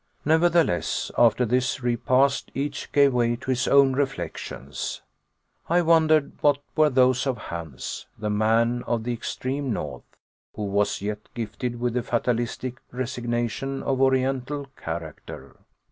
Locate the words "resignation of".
12.91-14.01